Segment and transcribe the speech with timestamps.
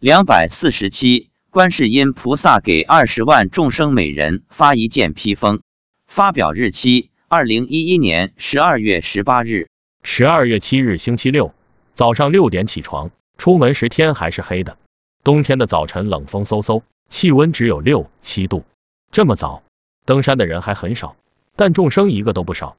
[0.00, 5.60] 两百四十七，观世音菩萨给二十万众生每人发一件披风。
[6.06, 9.66] 发表日期：二零一一年十二月十八日。
[10.04, 11.52] 十二月七日星期六
[11.94, 14.78] 早上六点起床，出门时天还是黑的。
[15.24, 18.62] 冬天的早晨冷风嗖嗖，气温只有六七度。
[19.10, 19.64] 这么早，
[20.04, 21.16] 登山的人还很少，
[21.56, 22.76] 但众生一个都不少。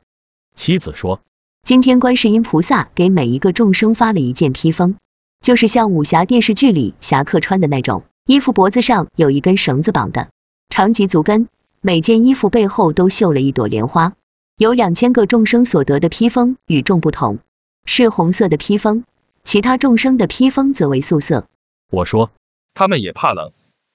[0.56, 1.20] 妻子说，
[1.64, 4.96] 今天观世音菩萨给每一个众生发了一件披风，
[5.42, 10.30] 就是像武侠电视剧里侠客穿的那种衣服，脖子上有一根绳子绑的，
[10.70, 11.48] 长及足跟，
[11.82, 14.14] 每件衣服背后都绣了一朵莲花。
[14.58, 17.40] 有两千个众生所得的披风与众不同，
[17.86, 19.06] 是红色的披风，
[19.46, 21.48] 其他众生的披风则为素色。
[21.90, 22.30] 我说，
[22.74, 23.54] 他们也怕冷。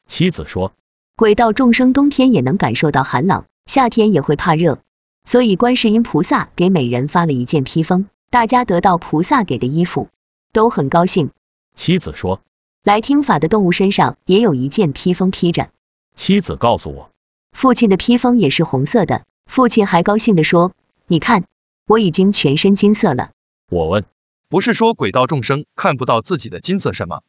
[0.09, 0.73] 妻子说，
[1.17, 4.79] 鬼道众生冬天也能感受到寒冷，夏天也会怕热，
[5.27, 10.09] 所以观世音菩萨给每人发了一件披风，大家得到菩萨给的衣服，
[10.53, 11.31] 都很高兴。
[11.75, 12.41] 妻子说，
[12.83, 15.71] 来听法的动物身上也有一件披风披着。
[16.17, 17.11] 妻子告诉我，
[17.53, 19.25] 父亲的披风也是红色的。
[19.47, 20.73] 父亲还高兴地说
[21.07, 21.45] ：“你看，
[21.87, 23.31] 我已经全身金色了。”
[23.71, 24.05] 我问
[24.49, 27.21] ：“不是说鬼道众生看不到自己的金色身吗？”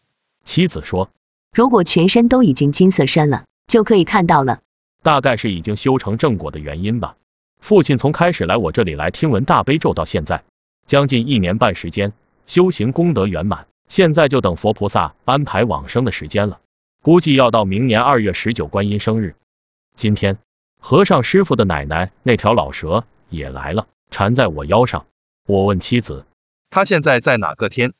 [0.45, 1.09] 妻子说
[1.53, 4.59] ：“如果全身都已经金色身了，就可以看到了。
[5.01, 7.17] 大概是已经修成正果的原因吧。”
[7.59, 10.43] 父亲从开始来我这里来听闻大悲咒到现在，
[10.85, 12.13] 将近一年半时间，
[12.45, 16.59] 修行功德圆满，现在就等佛菩萨安排往生的时间了，
[17.01, 19.35] 估计要到明年二月十九观音生日。
[19.95, 20.37] 今天。
[20.77, 25.07] 和尚师傅的奶奶那条老蛇也来了，缠在我腰上。
[25.47, 26.27] 我问妻子，
[26.69, 27.93] 他现在在哪个天？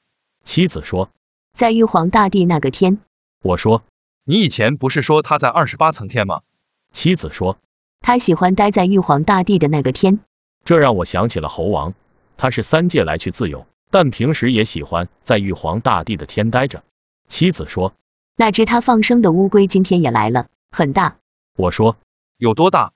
[0.44, 1.10] 妻子说，
[1.58, 3.00] 在玉皇大帝那个天。
[3.42, 3.82] 我说，
[4.24, 6.42] 你以前不是说他在二十八层天吗？
[6.92, 7.58] 妻子说，
[8.02, 10.20] 他喜欢待在玉皇大帝的那个天。
[10.64, 11.96] 这让我想起了猴王，
[12.38, 16.84] 他是三界来去自由，但平时也喜欢在玉皇大帝的天待着。
[17.30, 17.94] 妻子说，
[18.36, 21.16] 那只他放生的乌龟今天也来了，很大。
[21.56, 21.96] 我说。
[22.36, 22.92] 有多大？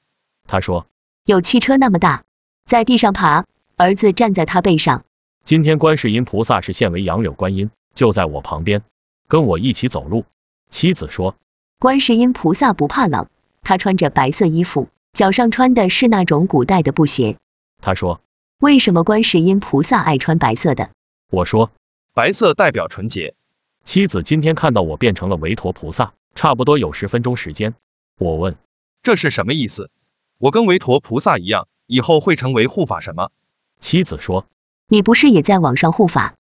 [0.46, 0.88] 他说
[1.24, 2.26] 有汽车那么大，
[2.66, 3.46] 在地上爬，
[3.78, 5.06] 儿子站在他背上。
[5.46, 8.82] 今天观世音菩萨是现为杨柳观音，就在我旁边，
[9.30, 10.26] 跟我一起走路。
[10.70, 11.38] 妻子说，
[11.80, 13.28] 观世音菩萨不怕冷，
[13.62, 17.38] 他穿着白色衣服，脚上穿的是那种古代的布鞋。
[17.82, 18.20] 他说，
[18.60, 20.90] 为什么观世音菩萨爱穿白色的？
[21.32, 21.72] 我说，
[22.14, 23.34] 白色代表纯洁。
[23.86, 27.74] 妻子今天看到我变成了韦陀菩萨，差不多有十分钟时间。
[28.18, 28.58] 我问。
[29.02, 29.90] 这是什么意思？
[30.38, 33.32] 我跟韦陀菩萨一样，以后会成为护法什么？
[33.80, 34.46] 妻子说，
[34.90, 36.36] 你不是也在网上护法？